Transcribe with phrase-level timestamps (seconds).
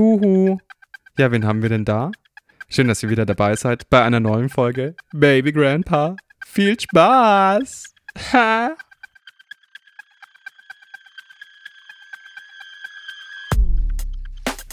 [0.00, 0.56] Huhu.
[1.18, 2.10] Ja, wen haben wir denn da?
[2.70, 6.16] Schön, dass ihr wieder dabei seid bei einer neuen Folge Baby Grandpa.
[6.46, 7.84] Viel Spaß!
[8.32, 8.70] Ha!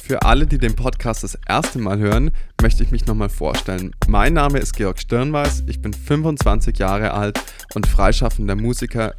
[0.02, 3.92] Für alle, die den Podcast das erste Mal hören, möchte ich mich nochmal vorstellen.
[4.08, 7.38] Mein Name ist Georg Stirnweiß, ich bin 25 Jahre alt
[7.76, 9.14] und freischaffender Musiker,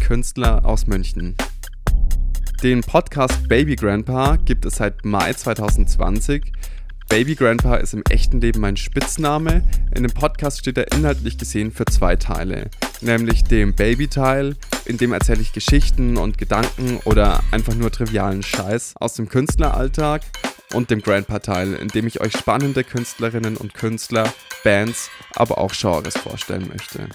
[0.00, 1.34] Künstler aus München.
[2.62, 6.52] Den Podcast Baby Grandpa gibt es seit Mai 2020.
[7.08, 9.66] Baby Grandpa ist im echten Leben mein Spitzname.
[9.94, 12.68] In dem Podcast steht er inhaltlich gesehen für zwei Teile,
[13.00, 18.94] nämlich dem Baby-Teil, in dem erzähle ich Geschichten und Gedanken oder einfach nur trivialen Scheiß
[19.00, 20.20] aus dem Künstleralltag
[20.74, 24.30] und dem Grandpa-Teil, in dem ich euch spannende Künstlerinnen und Künstler,
[24.64, 27.08] Bands, aber auch Genres vorstellen möchte.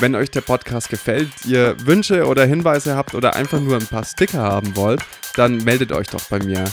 [0.00, 4.04] Wenn euch der Podcast gefällt, ihr Wünsche oder Hinweise habt oder einfach nur ein paar
[4.04, 5.02] Sticker haben wollt,
[5.34, 6.64] dann meldet euch doch bei mir.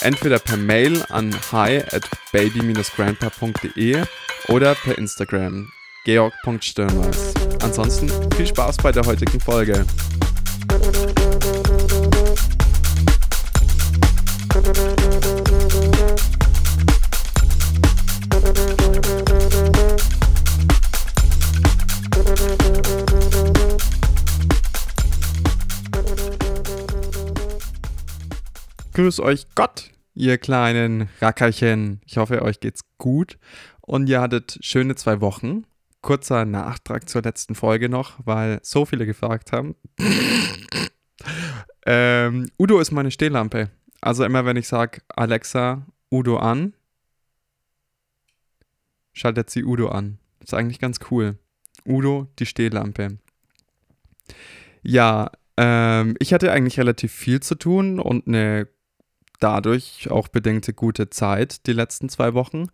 [0.00, 4.02] Entweder per Mail an hi at baby-grandpa.de
[4.48, 5.72] oder per Instagram
[6.04, 7.32] georg.stirnweiß.
[7.62, 9.86] Ansonsten viel Spaß bei der heutigen Folge.
[28.94, 32.00] Grüß euch Gott, ihr kleinen Rackerchen.
[32.06, 33.38] Ich hoffe, euch geht's gut
[33.80, 35.66] und ihr hattet schöne zwei Wochen.
[36.00, 39.74] Kurzer Nachtrag zur letzten Folge noch, weil so viele gefragt haben.
[41.86, 43.68] ähm, Udo ist meine Stehlampe.
[44.00, 46.74] Also immer wenn ich sage, Alexa, Udo an,
[49.12, 50.18] schaltet sie Udo an.
[50.38, 51.36] Ist eigentlich ganz cool.
[51.84, 53.18] Udo, die Stehlampe.
[54.82, 58.68] Ja, ähm, ich hatte eigentlich relativ viel zu tun und eine
[59.44, 62.68] dadurch auch bedingte gute Zeit die letzten zwei Wochen.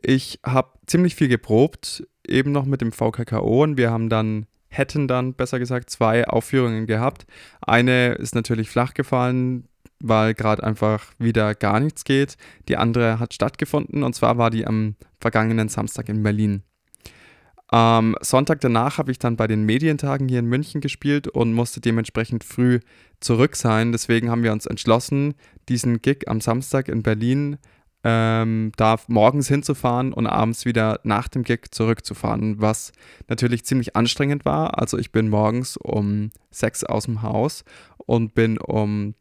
[0.00, 5.08] Ich habe ziemlich viel geprobt, eben noch mit dem VKKO und wir haben dann, hätten
[5.08, 7.26] dann besser gesagt, zwei Aufführungen gehabt.
[7.60, 9.66] Eine ist natürlich flach gefallen,
[9.98, 12.36] weil gerade einfach wieder gar nichts geht.
[12.68, 16.62] Die andere hat stattgefunden und zwar war die am vergangenen Samstag in Berlin.
[17.72, 21.80] Am Sonntag danach habe ich dann bei den Medientagen hier in München gespielt und musste
[21.80, 22.80] dementsprechend früh
[23.18, 23.92] zurück sein.
[23.92, 25.32] Deswegen haben wir uns entschlossen,
[25.70, 27.56] diesen Gig am Samstag in Berlin
[28.04, 32.92] ähm, da morgens hinzufahren und abends wieder nach dem Gig zurückzufahren, was
[33.28, 34.78] natürlich ziemlich anstrengend war.
[34.78, 37.64] Also ich bin morgens um sechs aus dem Haus
[37.96, 39.14] und bin um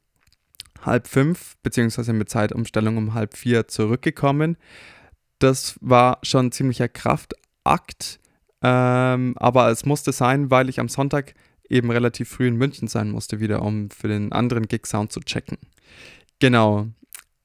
[0.82, 4.58] halb fünf, beziehungsweise mit Zeitumstellung um halb vier zurückgekommen.
[5.40, 8.20] Das war schon ein ziemlicher Kraftakt,
[8.62, 11.34] ähm, aber es musste sein, weil ich am Sonntag
[11.70, 15.58] eben relativ früh in München sein musste, wieder, um für den anderen Gig-Sound zu checken.
[16.40, 16.88] Genau.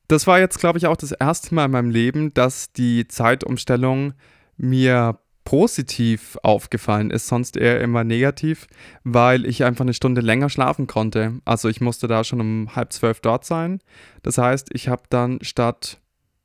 [0.09, 4.15] Das war jetzt, glaube ich, auch das erste Mal in meinem Leben, dass die Zeitumstellung
[4.57, 8.67] mir positiv aufgefallen ist, sonst eher immer negativ,
[9.05, 11.41] weil ich einfach eine Stunde länger schlafen konnte.
[11.45, 13.79] Also ich musste da schon um halb zwölf dort sein.
[14.23, 16.01] Das heißt, ich habe dann statt,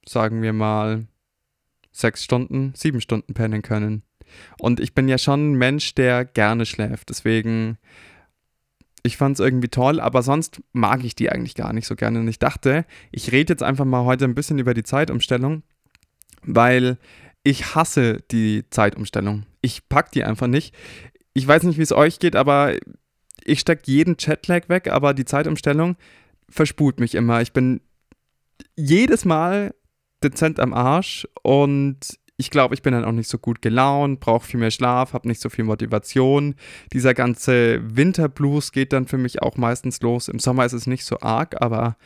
[0.07, 1.07] sagen wir mal,
[1.91, 4.03] sechs Stunden, sieben Stunden pennen können.
[4.59, 7.09] Und ich bin ja schon ein Mensch, der gerne schläft.
[7.09, 7.77] Deswegen,
[9.03, 12.19] ich fand es irgendwie toll, aber sonst mag ich die eigentlich gar nicht so gerne.
[12.19, 15.63] Und ich dachte, ich rede jetzt einfach mal heute ein bisschen über die Zeitumstellung,
[16.43, 16.97] weil
[17.43, 19.45] ich hasse die Zeitumstellung.
[19.61, 20.75] Ich pack die einfach nicht.
[21.33, 22.75] Ich weiß nicht, wie es euch geht, aber
[23.43, 25.95] ich stecke jeden Chatlag weg, aber die Zeitumstellung
[26.49, 27.41] verspult mich immer.
[27.41, 27.81] Ich bin
[28.75, 29.73] jedes Mal
[30.23, 34.47] dezent am Arsch und ich glaube, ich bin dann auch nicht so gut gelaunt, brauche
[34.47, 36.55] viel mehr Schlaf, habe nicht so viel Motivation.
[36.91, 40.27] Dieser ganze Winterblues geht dann für mich auch meistens los.
[40.27, 41.97] Im Sommer ist es nicht so arg, aber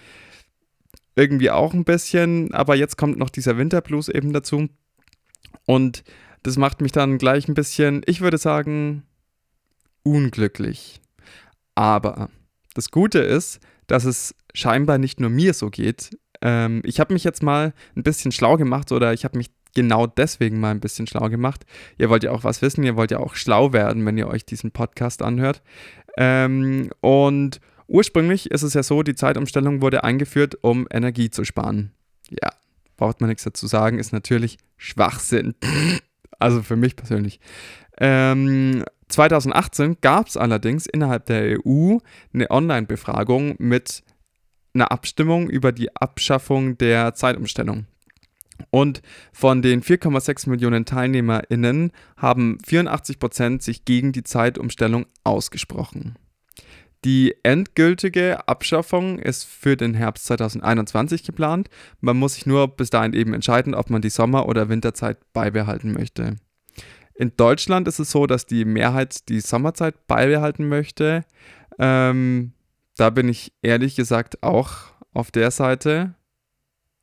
[1.16, 2.53] irgendwie auch ein bisschen.
[2.53, 4.68] Aber jetzt kommt noch dieser Winterblues eben dazu.
[5.66, 6.03] Und
[6.44, 9.03] das macht mich dann gleich ein bisschen, ich würde sagen,
[10.03, 11.00] unglücklich.
[11.75, 12.30] Aber
[12.74, 16.10] das Gute ist, dass es scheinbar nicht nur mir so geht.
[16.42, 20.07] Ähm, ich habe mich jetzt mal ein bisschen schlau gemacht oder ich habe mich genau
[20.07, 21.66] deswegen mal ein bisschen schlau gemacht.
[22.00, 24.45] Ihr wollt ja auch was wissen, ihr wollt ja auch schlau werden, wenn ihr euch
[24.45, 25.62] diesen Podcast anhört.
[26.18, 31.92] Ähm, und ursprünglich ist es ja so, die Zeitumstellung wurde eingeführt, um Energie zu sparen.
[32.31, 32.51] Ja,
[32.98, 35.54] braucht man nichts dazu sagen, ist natürlich Schwachsinn.
[36.39, 37.39] also für mich persönlich.
[38.00, 41.98] Ähm, 2018 gab es allerdings innerhalb der EU
[42.33, 44.04] eine Online-Befragung mit
[44.74, 47.86] einer Abstimmung über die Abschaffung der Zeitumstellung.
[48.69, 49.02] Und
[49.34, 56.18] von den 4,6 Millionen TeilnehmerInnen haben 84 Prozent sich gegen die Zeitumstellung ausgesprochen.
[57.06, 61.69] Die endgültige Abschaffung ist für den Herbst 2021 geplant.
[62.02, 65.92] Man muss sich nur bis dahin eben entscheiden, ob man die Sommer- oder Winterzeit beibehalten
[65.92, 66.38] möchte.
[67.13, 71.24] In Deutschland ist es so, dass die Mehrheit die Sommerzeit beibehalten möchte.
[71.78, 72.54] Ähm,
[72.98, 74.72] da bin ich ehrlich gesagt auch
[75.13, 76.16] auf der Seite,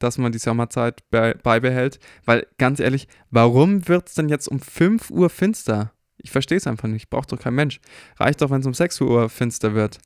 [0.02, 1.98] dass man die Sommerzeit be beibehält.
[2.24, 5.92] Weil ganz ehrlich, warum wird es denn jetzt um 5 Uhr finster?
[6.18, 7.10] Ich verstehe es einfach nicht.
[7.10, 7.80] Braucht doch kein Mensch.
[8.18, 9.98] Reicht doch, wenn es um 6 Uhr finster wird.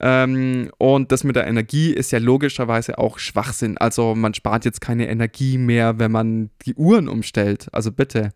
[0.00, 3.78] Ähm, und das mit der Energie ist ja logischerweise auch Schwachsinn.
[3.78, 7.68] Also man spart jetzt keine Energie mehr, wenn man die Uhren umstellt.
[7.72, 8.32] Also bitte.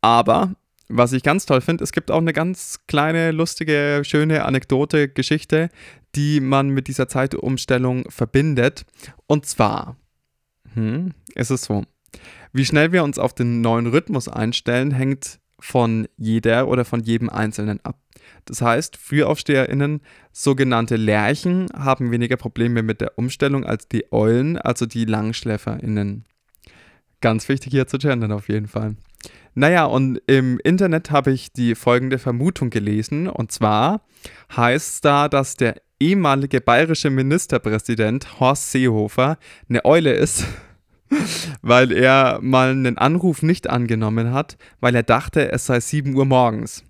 [0.00, 0.54] Aber
[0.88, 5.68] was ich ganz toll finde, es gibt auch eine ganz kleine, lustige, schöne Anekdote, Geschichte,
[6.14, 8.84] die man mit dieser Zeitumstellung verbindet.
[9.26, 9.96] Und zwar
[10.74, 11.84] hm, ist es so,
[12.52, 17.28] wie schnell wir uns auf den neuen Rhythmus einstellen, hängt von jeder oder von jedem
[17.28, 17.98] Einzelnen ab.
[18.46, 20.00] Das heißt, FrühaufsteherInnen,
[20.32, 26.24] sogenannte Lerchen, haben weniger Probleme mit der Umstellung als die Eulen, also die LangschläferInnen.
[27.20, 28.96] Ganz wichtig hier zu gendern auf jeden Fall.
[29.54, 33.28] Naja, und im Internet habe ich die folgende Vermutung gelesen.
[33.28, 34.06] Und zwar
[34.56, 39.38] heißt da, dass der ehemalige bayerische Ministerpräsident Horst Seehofer
[39.68, 40.44] eine Eule ist
[41.62, 46.24] weil er mal einen Anruf nicht angenommen hat, weil er dachte, es sei 7 Uhr
[46.24, 46.84] morgens.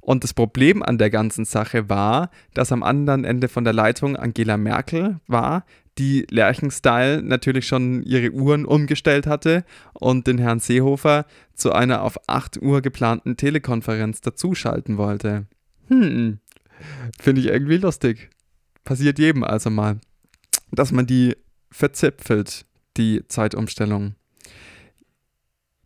[0.00, 4.16] Und das Problem an der ganzen Sache war, dass am anderen Ende von der Leitung
[4.16, 5.64] Angela Merkel war,
[5.98, 12.18] die Lerchenstyle natürlich schon ihre Uhren umgestellt hatte und den Herrn Seehofer zu einer auf
[12.28, 15.46] 8 Uhr geplanten Telekonferenz dazuschalten wollte.
[15.88, 16.38] Hm,
[17.20, 18.30] finde ich irgendwie lustig.
[18.84, 20.00] Passiert jedem also mal,
[20.72, 21.36] dass man die
[21.70, 22.64] verzipfelt
[22.96, 24.14] die Zeitumstellung.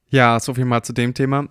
[0.09, 1.49] Ja, so viel mal zu dem Thema.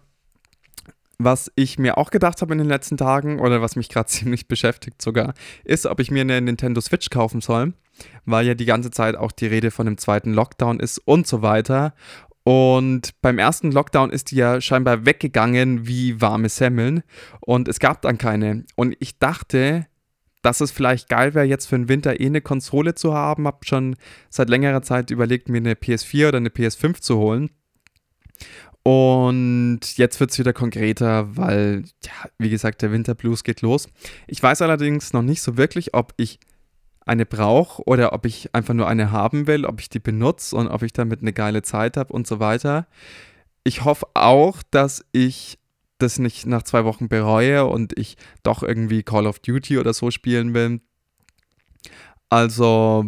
[1.19, 4.47] Was ich mir auch gedacht habe in den letzten Tagen oder was mich gerade ziemlich
[4.47, 7.73] beschäftigt sogar, ist, ob ich mir eine Nintendo Switch kaufen soll,
[8.25, 11.41] weil ja die ganze Zeit auch die Rede von dem zweiten Lockdown ist und so
[11.41, 11.93] weiter.
[12.43, 17.03] Und beim ersten Lockdown ist die ja scheinbar weggegangen wie warme Semmeln
[17.39, 18.65] und es gab dann keine.
[18.75, 19.87] Und ich dachte,
[20.43, 23.47] dass es vielleicht geil wäre, jetzt für den Winter eh eine Konsole zu haben.
[23.47, 23.95] Hab schon
[24.29, 27.49] seit längerer Zeit überlegt, mir eine PS4 oder eine PS5 zu holen.
[28.83, 33.87] Und jetzt wird es wieder konkreter, weil, ja, wie gesagt, der Winterblues geht los.
[34.27, 36.39] Ich weiß allerdings noch nicht so wirklich, ob ich
[37.05, 40.67] eine brauche oder ob ich einfach nur eine haben will, ob ich die benutze und
[40.67, 42.87] ob ich damit eine geile Zeit habe und so weiter.
[43.63, 45.57] Ich hoffe auch, dass ich
[45.97, 50.11] das nicht nach zwei Wochen bereue und ich doch irgendwie Call of Duty oder so
[50.11, 50.81] spielen will.
[52.29, 53.05] Also,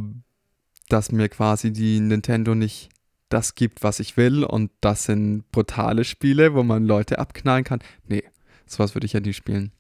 [0.90, 2.90] dass mir quasi die Nintendo nicht
[3.30, 7.80] das gibt, was ich will und das sind brutale Spiele, wo man Leute abknallen kann.
[8.08, 8.24] Nee,
[8.66, 9.72] sowas würde ich ja nie spielen.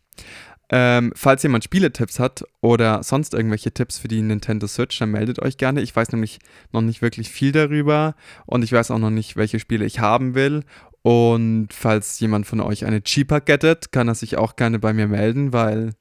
[0.69, 5.39] Ähm, falls jemand Spieletipps hat oder sonst irgendwelche Tipps für die Nintendo Switch, dann meldet
[5.39, 5.81] euch gerne.
[5.81, 6.39] Ich weiß nämlich
[6.71, 8.15] noch nicht wirklich viel darüber
[8.47, 10.63] und ich weiß auch noch nicht, welche Spiele ich haben will
[11.05, 15.07] und falls jemand von euch eine Cheaper gettet, kann er sich auch gerne bei mir
[15.07, 15.91] melden, weil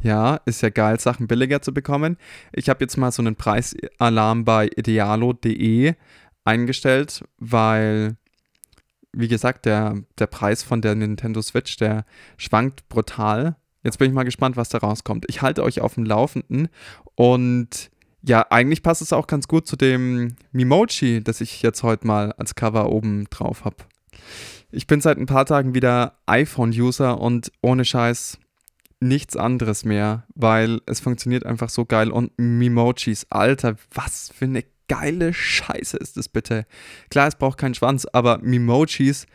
[0.00, 2.16] ja, ist ja geil, Sachen billiger zu bekommen.
[2.52, 5.94] Ich habe jetzt mal so einen Preisalarm bei idealo.de
[6.44, 8.16] eingestellt, weil,
[9.12, 12.04] wie gesagt, der, der Preis von der Nintendo Switch, der
[12.36, 13.56] schwankt brutal.
[13.82, 15.24] Jetzt bin ich mal gespannt, was da rauskommt.
[15.26, 16.68] Ich halte euch auf dem Laufenden
[17.16, 17.90] und
[18.22, 22.30] ja, eigentlich passt es auch ganz gut zu dem Mimochi, das ich jetzt heute mal
[22.34, 23.78] als Cover oben drauf habe.
[24.70, 28.38] Ich bin seit ein paar Tagen wieder iPhone-User und ohne Scheiß
[29.00, 32.10] nichts anderes mehr, weil es funktioniert einfach so geil.
[32.10, 36.66] Und Mimojis, Alter, was für eine geile Scheiße ist das bitte.
[37.10, 39.26] Klar, es braucht keinen Schwanz, aber Mimojis,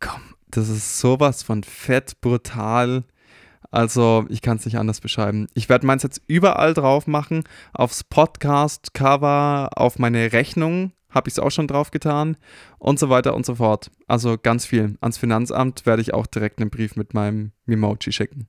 [0.00, 3.04] komm, das ist sowas von fett, brutal.
[3.70, 5.48] Also, ich kann es nicht anders beschreiben.
[5.54, 11.38] Ich werde meins jetzt überall drauf machen, aufs Podcast-Cover, auf meine Rechnung habe ich es
[11.38, 12.36] auch schon drauf getan
[12.78, 13.90] und so weiter und so fort.
[14.06, 14.96] Also ganz viel.
[15.00, 18.48] Ans Finanzamt werde ich auch direkt einen Brief mit meinem Mimoji schicken.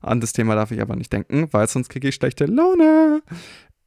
[0.00, 3.22] An das Thema darf ich aber nicht denken, weil sonst kriege ich schlechte Laune.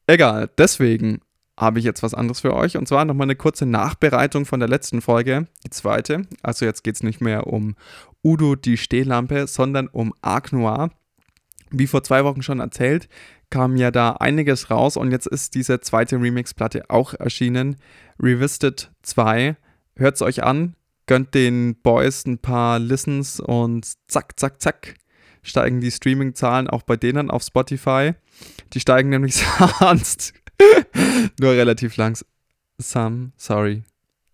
[0.07, 1.21] Egal, deswegen
[1.57, 4.67] habe ich jetzt was anderes für euch und zwar nochmal eine kurze Nachbereitung von der
[4.67, 6.23] letzten Folge, die zweite.
[6.41, 7.75] Also jetzt geht es nicht mehr um
[8.23, 10.91] Udo die Stehlampe, sondern um Arc Noir.
[11.69, 13.07] Wie vor zwei Wochen schon erzählt,
[13.51, 17.75] kam ja da einiges raus und jetzt ist diese zweite Remix-Platte auch erschienen.
[18.19, 19.55] Revisited 2.
[19.95, 24.95] Hört es euch an, gönnt den Boys ein paar Listens und zack, zack, zack
[25.43, 28.13] steigen die Streaming-Zahlen auch bei denen auf Spotify.
[28.73, 29.35] Die steigen nämlich
[29.79, 30.33] sonst
[31.39, 33.33] nur relativ langsam.
[33.37, 33.83] Sorry.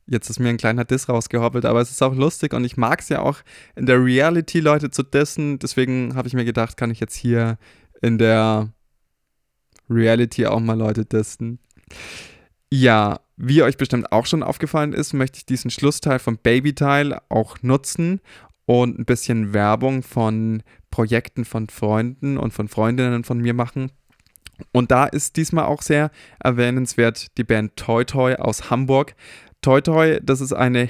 [0.09, 3.01] Jetzt ist mir ein kleiner Diss rausgehoppelt, aber es ist auch lustig und ich mag
[3.01, 3.39] es ja auch
[3.75, 5.59] in der Reality Leute zu dissen.
[5.59, 7.57] Deswegen habe ich mir gedacht, kann ich jetzt hier
[8.01, 8.71] in der
[9.89, 11.60] Reality auch mal Leute testen.
[12.72, 17.58] Ja, wie euch bestimmt auch schon aufgefallen ist, möchte ich diesen Schlussteil vom Babyteil auch
[17.62, 18.20] nutzen
[18.65, 23.91] und ein bisschen Werbung von Projekten von Freunden und von Freundinnen von mir machen.
[24.72, 29.15] Und da ist diesmal auch sehr erwähnenswert die Band Toy Toy aus Hamburg.
[29.62, 30.84] Toy Toy, das ist eine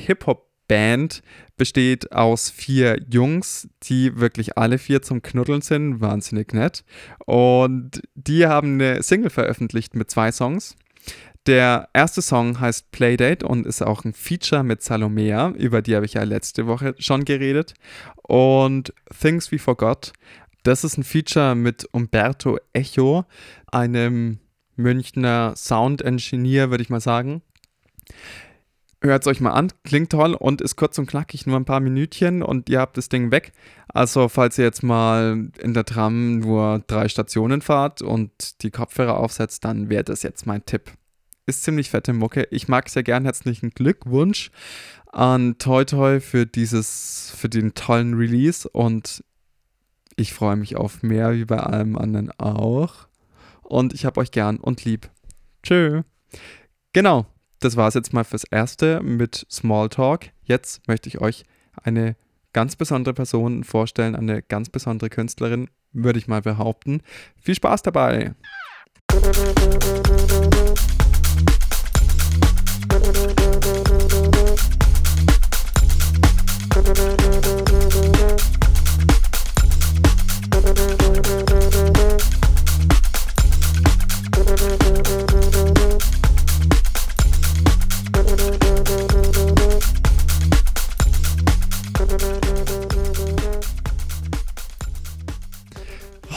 [0.67, 1.21] Hip-Hop-Band,
[1.55, 6.83] besteht aus vier Jungs, die wirklich alle vier zum Knuddeln sind, wahnsinnig nett.
[7.25, 10.75] Und die haben eine Single veröffentlicht mit zwei Songs.
[11.47, 16.05] Der erste Song heißt Playdate und ist auch ein Feature mit Salomea, über die habe
[16.05, 17.73] ich ja letzte Woche schon geredet.
[18.21, 20.11] Und Things We Forgot,
[20.63, 23.25] das ist ein Feature mit Umberto Echo,
[23.71, 24.39] einem
[24.75, 27.41] Münchner Sound Engineer, würde ich mal sagen.
[28.99, 31.79] Hört es euch mal an, klingt toll und ist kurz und knackig, nur ein paar
[31.79, 33.51] Minütchen und ihr habt das Ding weg.
[33.89, 39.17] Also falls ihr jetzt mal in der Tram nur drei Stationen fahrt und die Kopfhörer
[39.17, 40.91] aufsetzt, dann wäre das jetzt mein Tipp.
[41.45, 42.47] Ist ziemlich fette Mucke.
[42.49, 43.23] Ich mag sehr gern.
[43.23, 44.49] Herzlichen Glückwunsch
[45.11, 49.23] an Toy Toy für dieses, für den tollen Release und
[50.15, 53.07] ich freue mich auf mehr wie bei allem anderen auch.
[53.61, 55.11] Und ich habe euch gern und lieb.
[55.61, 56.01] Tschö.
[56.93, 57.27] Genau
[57.59, 60.29] das war es jetzt mal fürs Erste mit Smalltalk.
[60.43, 61.43] Jetzt möchte ich euch
[61.81, 62.15] eine
[62.53, 67.01] ganz besondere Person vorstellen, eine ganz besondere Künstlerin, würde ich mal behaupten.
[67.41, 68.33] Viel Spaß dabei!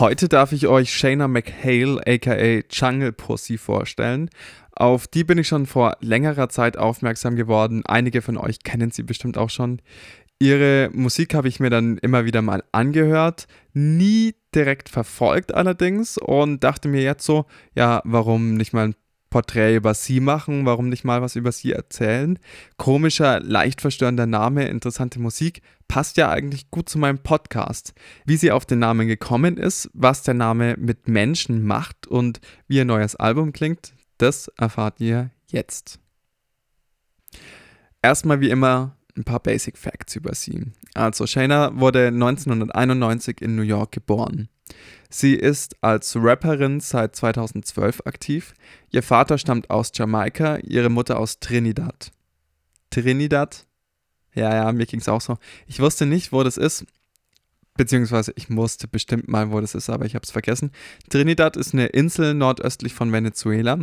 [0.00, 4.30] Heute darf ich euch Shayna McHale aka Jungle Pussy vorstellen.
[4.72, 7.82] Auf die bin ich schon vor längerer Zeit aufmerksam geworden.
[7.84, 9.82] Einige von euch kennen sie bestimmt auch schon.
[10.38, 16.64] Ihre Musik habe ich mir dann immer wieder mal angehört, nie direkt verfolgt allerdings und
[16.64, 17.44] dachte mir jetzt so,
[17.74, 18.94] ja, warum nicht mal ein
[19.30, 22.38] Porträt über sie machen, warum nicht mal was über sie erzählen?
[22.76, 27.94] Komischer, leicht verstörender Name, interessante Musik, passt ja eigentlich gut zu meinem Podcast.
[28.26, 32.76] Wie sie auf den Namen gekommen ist, was der Name mit Menschen macht und wie
[32.76, 36.00] ihr neues Album klingt, das erfahrt ihr jetzt.
[38.02, 40.66] Erstmal wie immer ein paar Basic Facts über sie.
[40.94, 44.48] Also Shayna wurde 1991 in New York geboren.
[45.08, 48.54] Sie ist als Rapperin seit 2012 aktiv.
[48.90, 52.12] Ihr Vater stammt aus Jamaika, ihre Mutter aus Trinidad.
[52.90, 53.66] Trinidad?
[54.34, 55.38] Ja, ja, mir ging es auch so.
[55.66, 56.84] Ich wusste nicht, wo das ist.
[57.76, 60.70] Beziehungsweise ich musste bestimmt mal, wo das ist, aber ich habe es vergessen.
[61.08, 63.80] Trinidad ist eine Insel nordöstlich von Venezuela.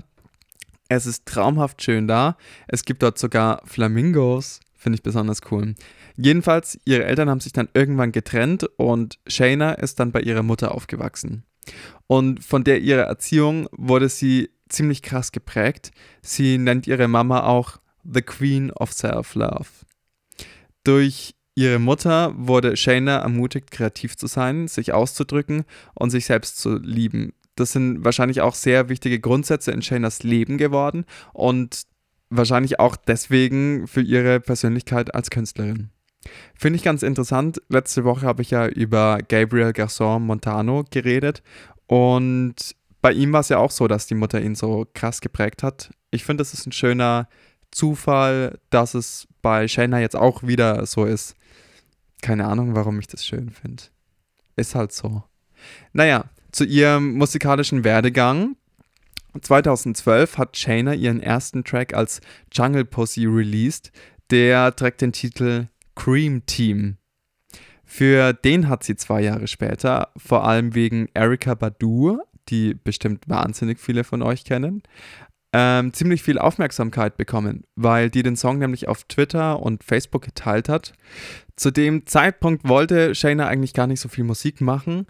[0.90, 2.38] Es ist traumhaft schön da.
[2.68, 4.60] Es gibt dort sogar Flamingos.
[4.78, 5.74] Finde ich besonders cool.
[6.16, 10.74] Jedenfalls, ihre Eltern haben sich dann irgendwann getrennt und Shayna ist dann bei ihrer Mutter
[10.74, 11.44] aufgewachsen.
[12.06, 15.92] Und von der ihrer Erziehung wurde sie ziemlich krass geprägt.
[16.22, 19.68] Sie nennt ihre Mama auch The Queen of Self-Love.
[20.84, 25.66] Durch ihre Mutter wurde Shayna ermutigt, kreativ zu sein, sich auszudrücken
[25.96, 27.34] und sich selbst zu lieben.
[27.56, 31.88] Das sind wahrscheinlich auch sehr wichtige Grundsätze in Shaynas Leben geworden und
[32.30, 35.90] wahrscheinlich auch deswegen für ihre Persönlichkeit als Künstlerin.
[36.56, 37.62] Finde ich ganz interessant.
[37.70, 41.42] Letzte Woche habe ich ja über Gabriel Garçon Montano geredet
[41.88, 45.64] und bei ihm war es ja auch so, dass die Mutter ihn so krass geprägt
[45.64, 45.92] hat.
[46.12, 47.30] Ich finde, es ist ein schöner
[47.72, 51.36] Zufall, dass es bei Shayna jetzt auch wieder so ist.
[52.22, 53.84] Keine Ahnung, warum ich das schön finde.
[54.58, 55.24] Ist halt so.
[55.94, 58.57] Naja, zu ihrem musikalischen Werdegang.
[59.42, 63.92] 2012 hat Shayna ihren ersten Track als Jungle Pussy released.
[64.30, 66.98] Der trägt den Titel Cream Team.
[67.86, 73.80] Für den hat sie zwei Jahre später, vor allem wegen Erika Badu, die bestimmt wahnsinnig
[73.80, 74.84] viele von euch kennen,
[75.54, 80.68] ähm, ziemlich viel Aufmerksamkeit bekommen, weil die den Song nämlich auf Twitter und Facebook geteilt
[80.68, 80.94] hat.
[81.56, 85.08] Zu dem Zeitpunkt wollte Shayna eigentlich gar nicht so viel Musik machen.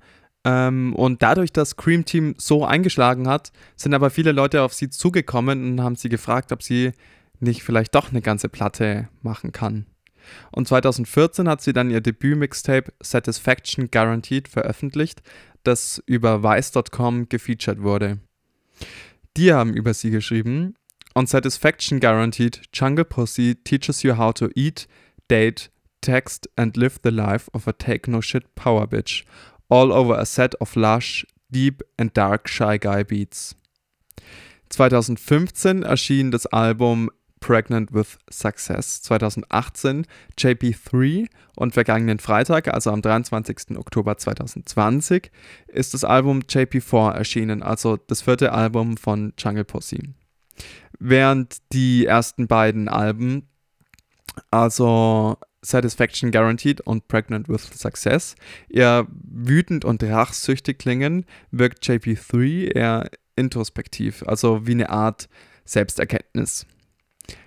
[0.47, 4.89] Ähm, und dadurch, dass Cream Team so eingeschlagen hat, sind aber viele Leute auf sie
[4.89, 6.93] zugekommen und haben sie gefragt, ob sie
[7.41, 9.87] nicht vielleicht doch eine ganze Platte machen kann.
[10.51, 15.21] Und 2014 hat sie dann ihr Debüt-Mixtape Satisfaction Guaranteed veröffentlicht,
[15.63, 18.19] das über Vice.com gefeatured wurde.
[19.35, 20.75] Die haben über sie geschrieben,
[21.13, 24.87] On Satisfaction Guaranteed, Jungle Pussy teaches you how to eat,
[25.29, 29.25] date, text and live the life of a take no shit power bitch,
[29.69, 33.55] all over a set of lush, Deep and Dark Shy Guy Beats.
[34.69, 37.09] 2015 erschien das Album
[37.39, 39.01] Pregnant with Success.
[39.03, 40.05] 2018
[40.37, 43.77] JP3 und vergangenen Freitag, also am 23.
[43.77, 45.31] Oktober 2020,
[45.67, 50.13] ist das Album JP4 erschienen, also das vierte Album von Jungle Pussy.
[50.99, 53.47] Während die ersten beiden Alben,
[54.51, 58.35] also Satisfaction Guaranteed und Pregnant with Success,
[58.69, 65.27] eher wütend und rachsüchtig klingen, wirkt JP3 eher introspektiv, also wie eine Art
[65.65, 66.65] Selbsterkenntnis.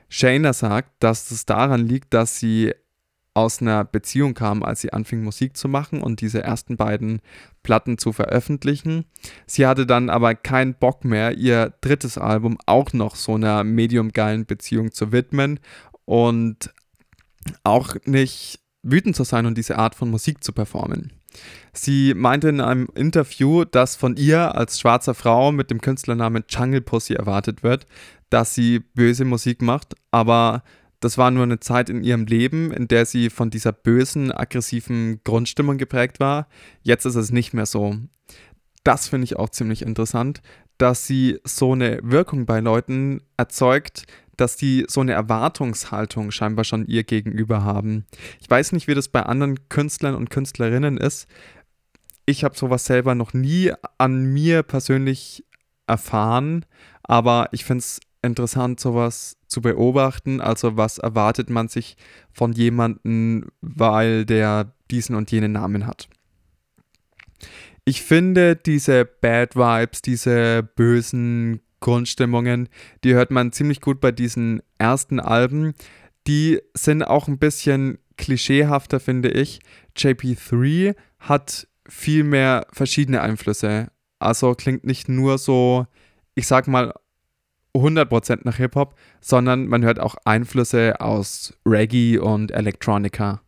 [0.08, 2.74] Shayna sagt, dass es daran liegt, dass sie
[3.32, 7.22] aus einer Beziehung kam, als sie anfing Musik zu machen und diese ersten beiden
[7.62, 9.04] Platten zu veröffentlichen.
[9.46, 14.46] Sie hatte dann aber keinen Bock mehr, ihr drittes Album auch noch so einer medium-geilen
[14.46, 15.60] Beziehung zu widmen
[16.04, 16.74] und
[17.64, 21.12] auch nicht wütend zu sein und diese Art von Musik zu performen.
[21.72, 26.80] Sie meinte in einem Interview, dass von ihr als schwarzer Frau mit dem Künstlernamen Jungle
[26.80, 27.86] Pussy erwartet wird,
[28.30, 30.62] dass sie böse Musik macht, aber
[31.00, 35.20] das war nur eine Zeit in ihrem Leben, in der sie von dieser bösen, aggressiven
[35.24, 36.46] Grundstimmung geprägt war.
[36.82, 37.96] Jetzt ist es nicht mehr so.
[38.84, 40.42] Das finde ich auch ziemlich interessant,
[40.78, 44.06] dass sie so eine Wirkung bei Leuten erzeugt,
[44.40, 48.06] dass die so eine Erwartungshaltung scheinbar schon ihr gegenüber haben.
[48.40, 51.28] Ich weiß nicht, wie das bei anderen Künstlern und Künstlerinnen ist.
[52.26, 55.44] Ich habe sowas selber noch nie an mir persönlich
[55.86, 56.64] erfahren,
[57.02, 60.40] aber ich finde es interessant, sowas zu beobachten.
[60.40, 61.96] Also was erwartet man sich
[62.32, 66.08] von jemandem, weil der diesen und jenen Namen hat.
[67.84, 72.68] Ich finde diese Bad Vibes, diese bösen Grundstimmungen,
[73.04, 75.74] die hört man ziemlich gut bei diesen ersten Alben.
[76.26, 79.60] Die sind auch ein bisschen klischeehafter, finde ich.
[79.96, 83.88] JP3 hat viel mehr verschiedene Einflüsse.
[84.18, 85.86] Also klingt nicht nur so,
[86.34, 86.92] ich sag mal,
[87.74, 93.40] 100% nach Hip-Hop, sondern man hört auch Einflüsse aus Reggae und Electronica.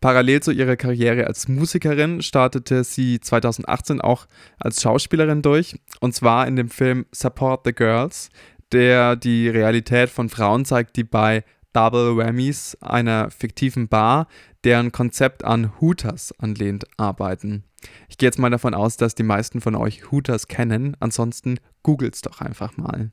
[0.00, 4.26] Parallel zu ihrer Karriere als Musikerin startete sie 2018 auch
[4.58, 8.28] als Schauspielerin durch, und zwar in dem Film Support the Girls,
[8.72, 14.28] der die Realität von Frauen zeigt, die bei Double Whammies, einer fiktiven Bar,
[14.64, 17.64] deren Konzept an Hooters anlehnt, arbeiten.
[18.08, 22.22] Ich gehe jetzt mal davon aus, dass die meisten von euch Hooters kennen, ansonsten googelt's
[22.22, 23.10] doch einfach mal.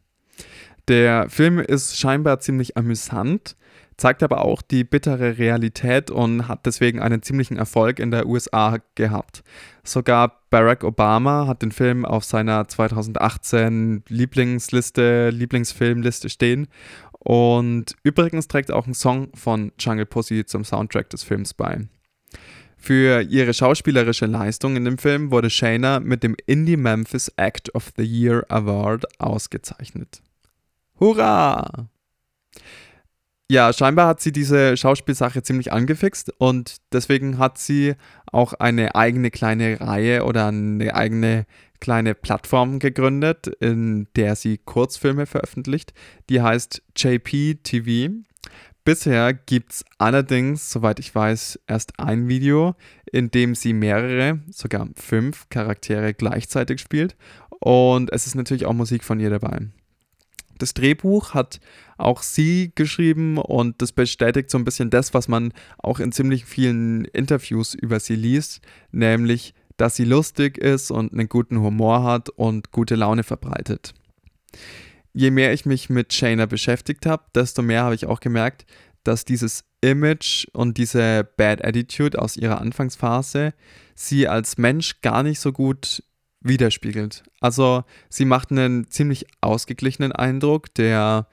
[0.88, 3.56] Der Film ist scheinbar ziemlich amüsant,
[3.98, 8.78] zeigt aber auch die bittere Realität und hat deswegen einen ziemlichen Erfolg in der USA
[8.96, 9.44] gehabt.
[9.84, 16.68] Sogar Barack Obama hat den Film auf seiner 2018 Lieblingsliste, Lieblingsfilmliste stehen.
[17.20, 21.88] Und übrigens trägt auch ein Song von Jungle Pussy zum Soundtrack des Films bei.
[22.78, 27.94] Für ihre schauspielerische Leistung in dem Film wurde Shayna mit dem Indie Memphis Act of
[27.96, 30.22] the Year Award ausgezeichnet.
[31.00, 31.88] Hurra!
[33.52, 37.96] Ja, scheinbar hat sie diese Schauspielsache ziemlich angefixt und deswegen hat sie
[38.32, 41.46] auch eine eigene kleine Reihe oder eine eigene
[41.80, 45.94] kleine Plattform gegründet, in der sie Kurzfilme veröffentlicht.
[46.30, 48.14] Die heißt JP TV.
[48.86, 52.76] Bisher gibt es allerdings, soweit ich weiß, erst ein Video,
[53.12, 57.16] in dem sie mehrere, sogar fünf Charaktere gleichzeitig spielt.
[57.60, 59.68] Und es ist natürlich auch Musik von ihr dabei.
[60.58, 61.60] Das Drehbuch hat
[62.04, 66.46] auch sie geschrieben und das bestätigt so ein bisschen das, was man auch in ziemlich
[66.46, 68.62] vielen Interviews über sie liest,
[68.92, 73.94] nämlich, dass sie lustig ist und einen guten Humor hat und gute Laune verbreitet
[75.14, 78.66] je mehr ich mich mit Shayna beschäftigt habe, desto mehr habe ich auch gemerkt,
[79.04, 83.54] dass dieses Image und diese Bad Attitude aus ihrer Anfangsphase
[83.96, 86.04] sie als Mensch gar nicht so gut
[86.42, 87.24] widerspiegelt.
[87.40, 91.28] Also sie macht einen ziemlich ausgeglichenen Eindruck, der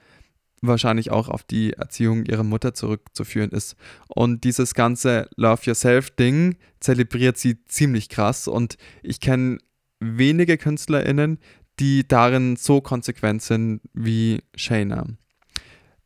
[0.61, 3.75] wahrscheinlich auch auf die Erziehung ihrer Mutter zurückzuführen ist.
[4.07, 8.47] Und dieses ganze Love Yourself-Ding zelebriert sie ziemlich krass.
[8.47, 9.57] Und ich kenne
[9.99, 11.39] wenige KünstlerInnen,
[11.79, 15.07] die darin so konsequent sind wie Shayna.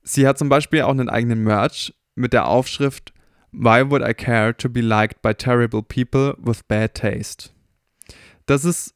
[0.04, 3.14] Sie hat zum Beispiel auch einen eigenen Merch mit der Aufschrift
[3.52, 7.52] Why would I care to be liked by terrible people with bad taste?
[8.46, 8.94] Das ist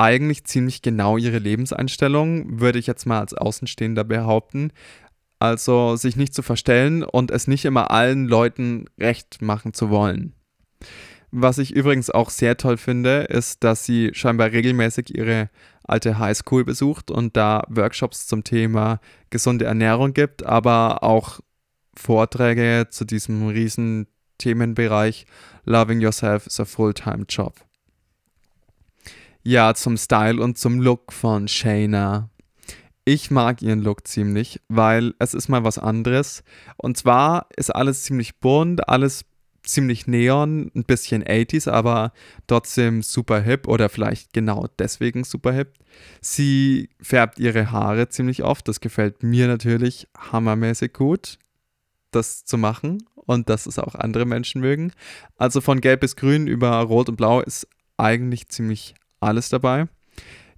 [0.00, 4.72] eigentlich ziemlich genau ihre Lebenseinstellung, würde ich jetzt mal als Außenstehender behaupten.
[5.38, 10.34] Also sich nicht zu verstellen und es nicht immer allen Leuten recht machen zu wollen.
[11.30, 15.48] Was ich übrigens auch sehr toll finde, ist, dass sie scheinbar regelmäßig ihre
[15.84, 21.40] alte Highschool besucht und da Workshops zum Thema gesunde Ernährung gibt, aber auch
[21.94, 24.06] Vorträge zu diesem riesen
[24.38, 25.26] Themenbereich
[25.64, 27.54] Loving Yourself is a Full-Time Job.
[29.42, 32.28] Ja, zum Style und zum Look von Shayna.
[33.06, 36.44] Ich mag ihren Look ziemlich, weil es ist mal was anderes.
[36.76, 39.24] Und zwar ist alles ziemlich bunt, alles
[39.62, 42.12] ziemlich neon, ein bisschen 80s, aber
[42.48, 45.72] trotzdem super hip oder vielleicht genau deswegen super hip.
[46.20, 51.38] Sie färbt ihre Haare ziemlich oft, das gefällt mir natürlich hammermäßig gut,
[52.10, 54.92] das zu machen und dass es auch andere Menschen mögen.
[55.36, 59.86] Also von gelb bis grün über rot und blau ist eigentlich ziemlich alles dabei.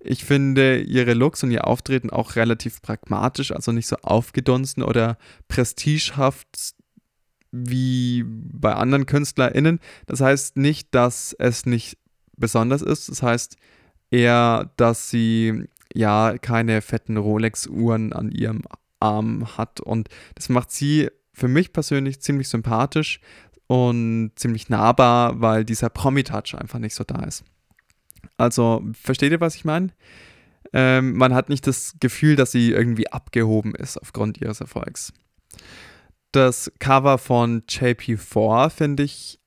[0.01, 5.16] Ich finde ihre Looks und ihr Auftreten auch relativ pragmatisch, also nicht so aufgedunsen oder
[5.46, 6.75] prestigehaft
[7.53, 9.79] wie bei anderen KünstlerInnen.
[10.07, 11.98] Das heißt nicht, dass es nicht
[12.37, 13.09] besonders ist.
[13.09, 13.57] Das heißt
[14.11, 18.62] eher, dass sie ja keine fetten Rolex-Uhren an ihrem
[18.98, 19.81] Arm hat.
[19.81, 23.20] Und das macht sie für mich persönlich ziemlich sympathisch
[23.66, 27.44] und ziemlich nahbar, weil dieser Promi-Touch einfach nicht so da ist.
[28.37, 29.88] Also, versteht ihr, was ich meine?
[30.72, 35.12] Ähm, man hat nicht das Gefühl, dass sie irgendwie abgehoben ist aufgrund ihres Erfolgs.
[36.32, 39.38] Das Cover von JP4, finde ich,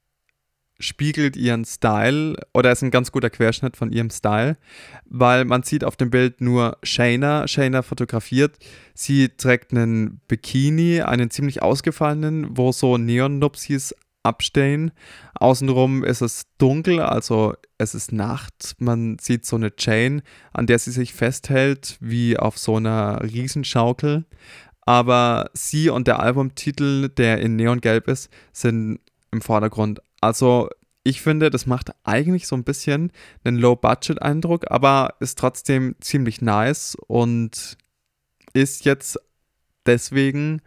[0.80, 4.58] spiegelt ihren Style oder ist ein ganz guter Querschnitt von ihrem Style,
[5.06, 8.58] weil man sieht auf dem Bild nur Shayna, Shayna fotografiert.
[8.94, 14.92] Sie trägt einen Bikini, einen ziemlich ausgefallenen, wo so Neon-Nupsis abstehen.
[15.36, 18.76] Außenrum ist es dunkel, also es ist Nacht.
[18.80, 20.22] Man sieht so eine Chain,
[20.54, 24.26] an der sie sich festhält, wie auf so einer Riesenschaukel.
[24.82, 29.00] Aber sie und der Albumtitel, der in Neongelb ist, sind
[29.32, 30.02] im Vordergrund.
[30.22, 30.70] Also
[31.04, 33.12] ich finde, das macht eigentlich so ein bisschen
[33.44, 37.78] einen Low-Budget-Eindruck, aber ist trotzdem ziemlich nice und
[38.54, 39.20] ist jetzt
[39.86, 40.62] deswegen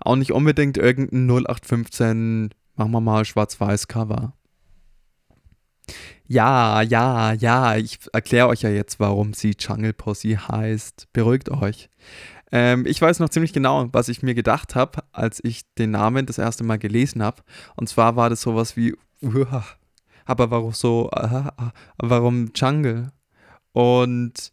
[0.00, 4.32] auch nicht unbedingt irgendein 0815 Machen wir mal Schwarz-Weiß-Cover.
[6.26, 11.08] Ja, ja, ja, ich erkläre euch ja jetzt, warum sie Jungle Pussy heißt.
[11.12, 11.90] Beruhigt euch.
[12.50, 16.24] Ähm, ich weiß noch ziemlich genau, was ich mir gedacht habe, als ich den Namen
[16.26, 17.42] das erste Mal gelesen habe.
[17.76, 18.94] Und zwar war das sowas wie,
[20.24, 21.10] aber warum so,
[21.98, 23.12] warum Jungle?
[23.72, 24.52] Und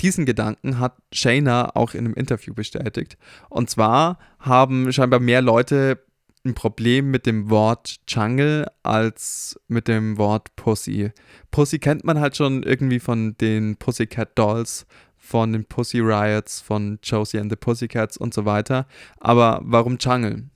[0.00, 3.16] diesen Gedanken hat Shayna auch in einem Interview bestätigt.
[3.48, 6.02] Und zwar haben scheinbar mehr Leute
[6.44, 11.12] ein Problem mit dem Wort Jungle als mit dem Wort Pussy.
[11.50, 16.98] Pussy kennt man halt schon irgendwie von den Pussycat Dolls, von den Pussy Riots, von
[17.02, 18.86] Josie and the Pussycats und so weiter.
[19.20, 20.50] Aber warum Jungle?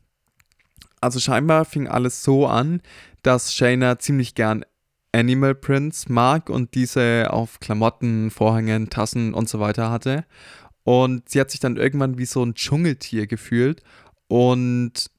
[1.01, 2.81] Also scheinbar fing alles so an,
[3.23, 4.65] dass Shayna ziemlich gern
[5.13, 10.25] Animal Prints mag und diese auf Klamotten, Vorhängen, Tassen und so weiter hatte.
[10.83, 13.83] Und sie hat sich dann irgendwann wie so ein Dschungeltier gefühlt
[14.29, 15.11] und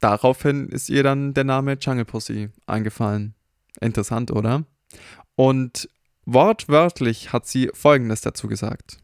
[0.00, 3.34] daraufhin ist ihr dann der Name Jungle Pussy eingefallen.
[3.80, 4.64] Interessant, oder?
[5.36, 5.88] Und
[6.26, 8.98] wortwörtlich hat sie Folgendes dazu gesagt.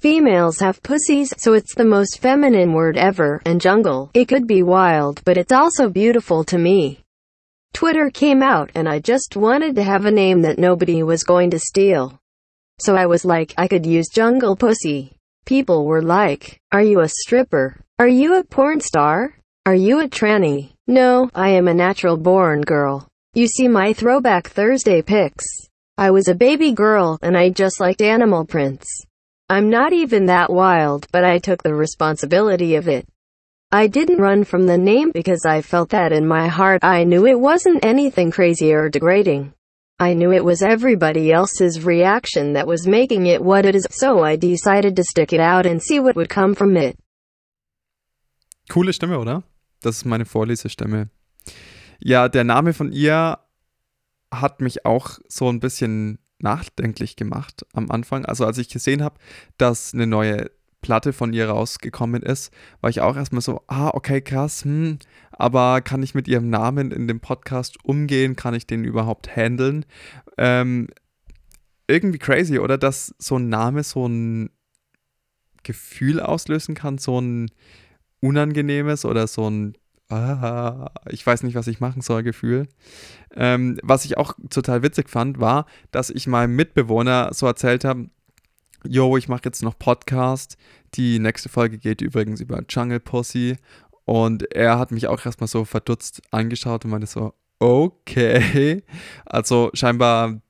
[0.00, 4.10] Females have pussies, so it's the most feminine word ever, and jungle.
[4.14, 7.00] It could be wild, but it's also beautiful to me.
[7.72, 11.50] Twitter came out and I just wanted to have a name that nobody was going
[11.50, 12.18] to steal.
[12.78, 15.12] So I was like, I could use jungle pussy.
[15.44, 17.84] People were like, are you a stripper?
[17.98, 19.34] Are you a porn star?
[19.70, 20.72] Are you a tranny?
[20.88, 23.06] No, I am a natural born girl.
[23.34, 25.46] You see my throwback Thursday pics.
[25.96, 28.88] I was a baby girl and I just liked animal prints.
[29.48, 33.06] I'm not even that wild, but I took the responsibility of it.
[33.70, 37.24] I didn't run from the name because I felt that in my heart I knew
[37.24, 39.52] it wasn't anything crazy or degrading.
[40.00, 44.24] I knew it was everybody else's reaction that was making it what it is, so
[44.24, 46.98] I decided to stick it out and see what would come from it.
[48.68, 49.44] Coole Stimme?
[49.80, 51.08] Das ist meine Vorlesestimme.
[51.98, 53.38] Ja, der Name von ihr
[54.32, 58.24] hat mich auch so ein bisschen nachdenklich gemacht am Anfang.
[58.24, 59.18] Also als ich gesehen habe,
[59.58, 64.22] dass eine neue Platte von ihr rausgekommen ist, war ich auch erstmal so, ah, okay,
[64.22, 64.98] krass, hm,
[65.32, 68.36] aber kann ich mit ihrem Namen in dem Podcast umgehen?
[68.36, 69.84] Kann ich den überhaupt handeln?
[70.38, 70.88] Ähm,
[71.86, 72.78] irgendwie crazy, oder?
[72.78, 74.50] Dass so ein Name so ein
[75.62, 77.50] Gefühl auslösen kann, so ein
[78.20, 79.74] unangenehmes oder so ein
[80.10, 82.68] ah, ich weiß nicht, was ich machen soll, Gefühl.
[83.34, 88.10] Ähm, was ich auch total witzig fand, war, dass ich meinem Mitbewohner so erzählt habe,
[88.84, 90.56] yo, ich mache jetzt noch Podcast.
[90.94, 93.56] Die nächste Folge geht übrigens über Jungle Pussy.
[94.04, 98.82] Und er hat mich auch erstmal so verdutzt angeschaut und meinte so, okay.
[99.24, 100.40] Also scheinbar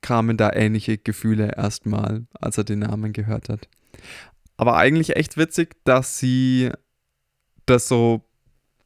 [0.00, 3.68] kamen da ähnliche Gefühle erstmal, als er den Namen gehört hat.
[4.56, 6.70] Aber eigentlich echt witzig, dass sie
[7.66, 8.24] das so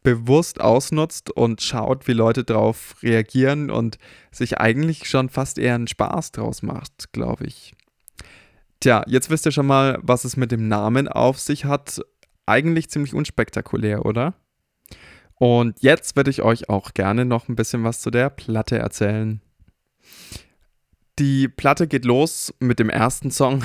[0.02, 3.98] bewusst ausnutzt und schaut, wie Leute darauf reagieren und
[4.30, 7.74] sich eigentlich schon fast eher einen Spaß draus macht, glaube ich.
[8.78, 12.00] Tja, jetzt wisst ihr schon mal, was es mit dem Namen auf sich hat.
[12.46, 14.34] Eigentlich ziemlich unspektakulär, oder?
[15.34, 19.40] Und jetzt würde ich euch auch gerne noch ein bisschen was zu der Platte erzählen.
[21.18, 23.64] Die Platte geht los mit dem ersten Song.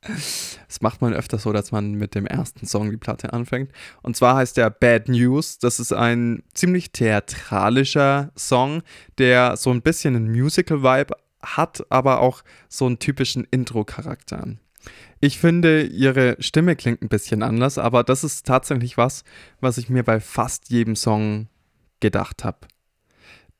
[0.00, 3.72] Das macht man öfter so, dass man mit dem ersten Song die Platte anfängt.
[4.02, 5.58] Und zwar heißt der Bad News.
[5.58, 8.82] Das ist ein ziemlich theatralischer Song,
[9.18, 14.56] der so ein bisschen einen Musical-Vibe hat, aber auch so einen typischen Intro-Charakter.
[15.20, 19.24] Ich finde, ihre Stimme klingt ein bisschen anders, aber das ist tatsächlich was,
[19.60, 21.48] was ich mir bei fast jedem Song
[22.00, 22.58] gedacht habe.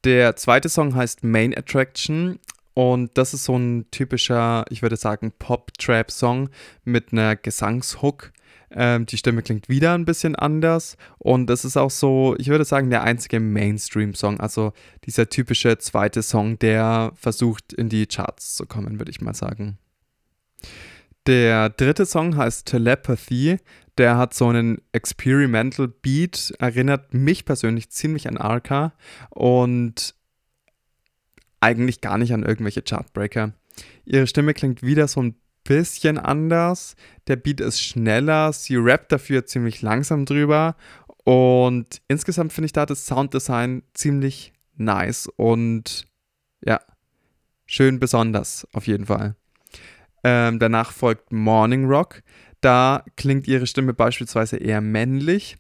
[0.05, 2.39] Der zweite Song heißt Main Attraction
[2.79, 6.49] und das ist so ein typischer, ich würde sagen, Pop-Trap-Song
[6.85, 8.31] mit einer Gesangshook.
[8.71, 12.65] Ähm, die Stimme klingt wieder ein bisschen anders und das ist auch so, ich würde
[12.65, 14.75] sagen, der einzige Mainstream-Song, also
[15.07, 19.79] dieser typische zweite Song, der versucht in die Charts zu kommen, würde ich mal sagen.
[21.27, 23.57] Der dritte Song heißt Telepathy.
[23.99, 28.93] Der hat so einen Experimental Beat, erinnert mich persönlich ziemlich an Arca
[29.31, 30.15] und
[31.61, 33.53] eigentlich gar nicht an irgendwelche Chartbreaker.
[34.05, 36.97] Ihre Stimme klingt wieder so ein bisschen anders.
[37.27, 40.77] Der Beat ist schneller, sie rappt dafür ziemlich langsam drüber.
[41.25, 46.07] Und insgesamt finde ich da das Sounddesign ziemlich nice und
[46.65, 46.81] ja,
[47.67, 49.37] schön besonders auf jeden Fall.
[50.25, 52.23] Ähm, danach folgt Morning Rock.
[52.61, 55.59] Da klingt ihre Stimme beispielsweise eher männlich.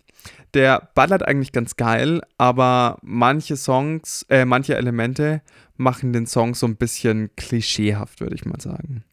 [0.55, 5.43] Der ballert eigentlich ganz geil, aber manche Songs, äh, manche Elemente
[5.77, 9.05] machen den Song so ein bisschen klischeehaft, würde ich mal sagen.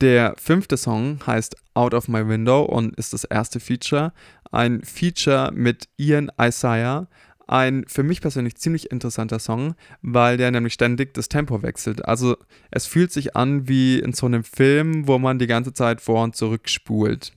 [0.00, 4.12] Der fünfte Song heißt Out of My Window und ist das erste Feature.
[4.50, 7.08] Ein Feature mit Ian Isaiah.
[7.46, 12.04] Ein für mich persönlich ziemlich interessanter Song, weil der nämlich ständig das Tempo wechselt.
[12.04, 12.36] Also
[12.70, 16.24] es fühlt sich an wie in so einem Film, wo man die ganze Zeit vor
[16.24, 17.32] und zurück spult.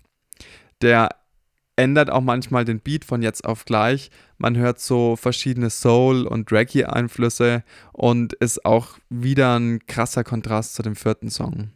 [0.82, 1.10] Der
[1.78, 4.12] ändert auch manchmal den Beat von jetzt auf gleich.
[4.38, 7.64] Man hört so verschiedene Soul- und Reggae-Einflüsse
[7.94, 11.70] und ist auch wieder ein krasser Kontrast zu dem vierten Song.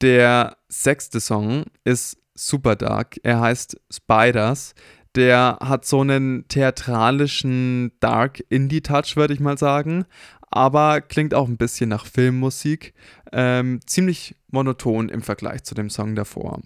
[0.00, 3.16] Der sechste Song ist super dark.
[3.24, 4.74] Er heißt Spiders.
[5.16, 10.04] Der hat so einen theatralischen Dark Indie-Touch, würde ich mal sagen.
[10.50, 12.94] Aber klingt auch ein bisschen nach Filmmusik.
[13.32, 16.60] Ähm, ziemlich monoton im Vergleich zu dem Song davor.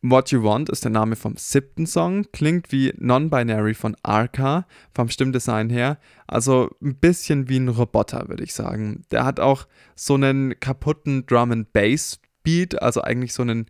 [0.00, 5.08] What You Want ist der Name vom siebten Song, klingt wie Non-Binary von Arca vom
[5.08, 9.02] Stimmdesign her, also ein bisschen wie ein Roboter, würde ich sagen.
[9.10, 13.66] Der hat auch so einen kaputten Drum and Bass Beat, also eigentlich so einen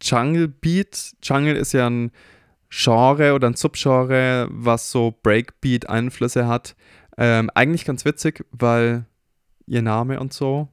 [0.00, 1.14] Jungle Beat.
[1.22, 2.12] Jungle ist ja ein
[2.70, 6.76] Genre oder ein Subgenre, was so Breakbeat Einflüsse hat.
[7.18, 9.04] Ähm, eigentlich ganz witzig, weil
[9.66, 10.68] ihr Name und so.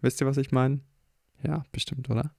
[0.00, 0.80] Wisst ihr, was ich meine?
[1.42, 2.34] Ja, bestimmt, oder?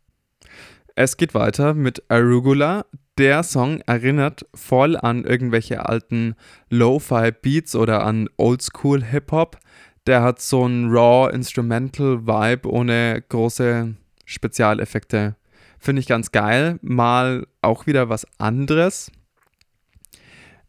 [0.95, 2.85] Es geht weiter mit Arugula.
[3.17, 6.35] Der Song erinnert voll an irgendwelche alten
[6.69, 9.57] Lo-Fi-Beats oder an Oldschool-Hip-Hop.
[10.05, 15.35] Der hat so einen raw Instrumental Vibe ohne große Spezialeffekte.
[15.79, 16.77] Finde ich ganz geil.
[16.83, 19.11] Mal auch wieder was anderes.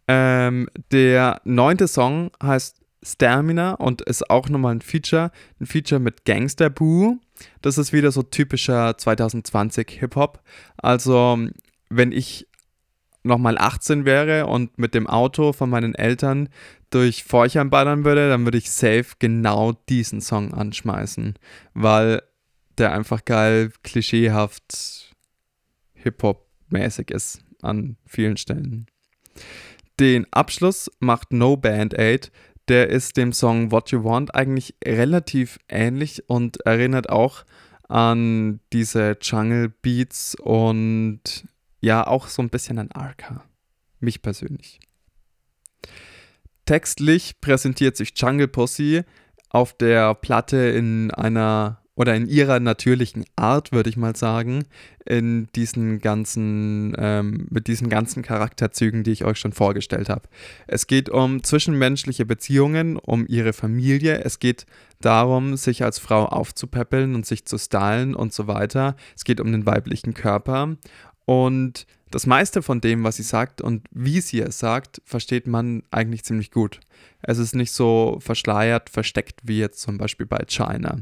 [0.08, 5.30] Ähm, der neunte Song heißt Stamina und ist auch nochmal ein Feature.
[5.60, 7.18] Ein Feature mit Gangster Boo.
[7.62, 10.42] Das ist wieder so typischer 2020 Hip-Hop.
[10.76, 11.38] Also,
[11.90, 12.48] wenn ich
[13.22, 16.48] nochmal 18 wäre und mit dem Auto von meinen Eltern
[16.90, 21.34] durch Forchheim ballern würde, dann würde ich safe genau diesen Song anschmeißen,
[21.72, 22.22] weil
[22.78, 25.14] der einfach geil, klischeehaft
[25.94, 28.86] Hip-Hop-mäßig ist an vielen Stellen.
[30.00, 32.30] Den Abschluss macht No Band Aid,
[32.68, 37.44] der ist dem Song What You Want eigentlich relativ ähnlich und erinnert auch
[37.88, 41.20] an diese Jungle Beats und
[41.80, 43.44] ja, auch so ein bisschen an Arca.
[44.00, 44.80] Mich persönlich.
[46.64, 49.02] Textlich präsentiert sich Jungle Pussy
[49.50, 54.64] auf der Platte in einer oder in ihrer natürlichen Art, würde ich mal sagen,
[55.04, 60.28] in diesen ganzen, ähm, mit diesen ganzen Charakterzügen, die ich euch schon vorgestellt habe.
[60.66, 64.24] Es geht um zwischenmenschliche Beziehungen, um ihre Familie.
[64.24, 64.66] Es geht
[65.00, 68.96] darum, sich als Frau aufzupäppeln und sich zu stylen und so weiter.
[69.14, 70.76] Es geht um den weiblichen Körper.
[71.26, 75.82] Und das meiste von dem, was sie sagt und wie sie es sagt, versteht man
[75.90, 76.80] eigentlich ziemlich gut.
[77.22, 80.98] Es ist nicht so verschleiert, versteckt wie jetzt zum Beispiel bei China.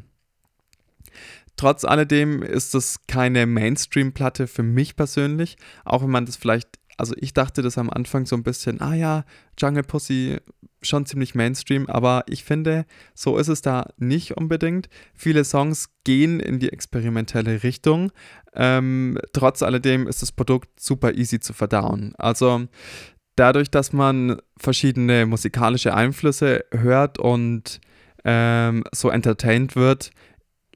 [1.57, 7.15] Trotz alledem ist es keine Mainstream-Platte für mich persönlich, auch wenn man das vielleicht also
[7.19, 9.25] ich dachte das am Anfang so ein bisschen, ah ja,
[9.59, 10.39] Jungle Pussy
[10.83, 14.89] schon ziemlich Mainstream, aber ich finde, so ist es da nicht unbedingt.
[15.15, 18.13] Viele Songs gehen in die experimentelle Richtung.
[18.55, 22.15] Ähm, trotz alledem ist das Produkt super easy zu verdauen.
[22.19, 22.67] Also
[23.37, 27.81] dadurch, dass man verschiedene musikalische Einflüsse hört und
[28.25, 30.11] ähm, so entertained wird,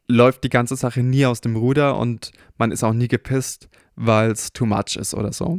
[0.09, 4.31] läuft die ganze Sache nie aus dem Ruder und man ist auch nie gepisst, weil
[4.31, 5.59] es too much ist oder so.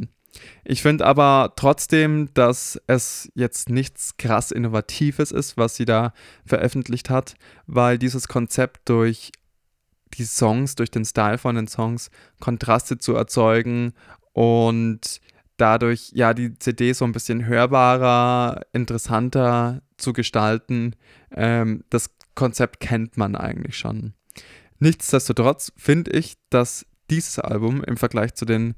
[0.64, 6.12] Ich finde aber trotzdem, dass es jetzt nichts krass Innovatives ist, was sie da
[6.44, 7.34] veröffentlicht hat,
[7.66, 9.32] weil dieses Konzept durch
[10.14, 13.92] die Songs, durch den Style von den Songs Kontraste zu erzeugen
[14.32, 15.20] und
[15.56, 20.94] dadurch ja die CD so ein bisschen hörbarer, interessanter zu gestalten,
[21.34, 24.14] ähm, das Konzept kennt man eigentlich schon.
[24.78, 28.74] Nichtsdestotrotz finde ich, dass dieses Album im Vergleich zu den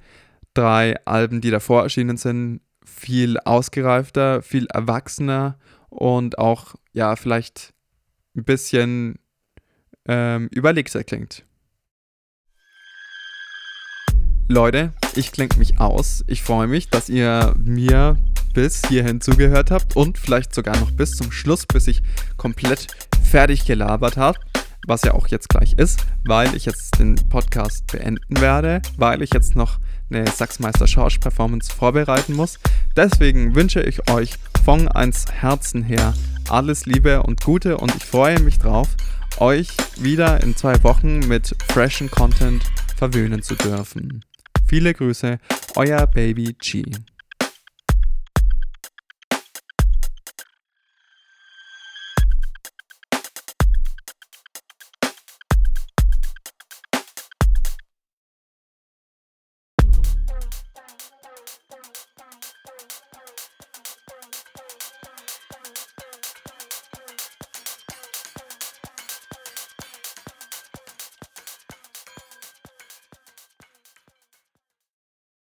[0.55, 7.75] drei Alben, die davor erschienen sind, viel ausgereifter, viel erwachsener und auch, ja, vielleicht
[8.37, 9.18] ein bisschen
[10.07, 11.44] ähm, überlegter klingt.
[14.49, 16.25] Leute, ich klinge mich aus.
[16.27, 18.16] Ich freue mich, dass ihr mir
[18.53, 22.03] bis hierhin zugehört habt und vielleicht sogar noch bis zum Schluss, bis ich
[22.37, 22.88] komplett
[23.23, 24.40] fertig gelabert habe
[24.87, 29.33] was ja auch jetzt gleich ist, weil ich jetzt den Podcast beenden werde, weil ich
[29.33, 29.79] jetzt noch
[30.11, 32.59] eine Sachsmeister Schorsch Performance vorbereiten muss.
[32.97, 36.14] Deswegen wünsche ich euch von eins Herzen her
[36.49, 38.88] alles Liebe und Gute und ich freue mich drauf,
[39.38, 42.64] euch wieder in zwei Wochen mit freshen Content
[42.97, 44.25] verwöhnen zu dürfen.
[44.66, 45.38] Viele Grüße,
[45.77, 46.85] euer Baby G.